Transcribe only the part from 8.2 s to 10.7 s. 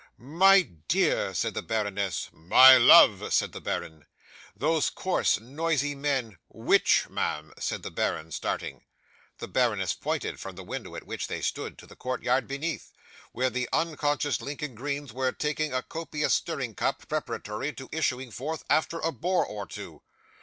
starting. 'The baroness pointed, from the